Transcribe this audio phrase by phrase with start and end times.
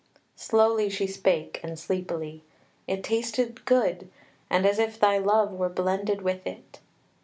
[0.35, 2.41] Slowly she spake and sleepily:
[2.87, 4.09] "It tasted good,
[4.49, 6.79] and as if thy love were blended with it."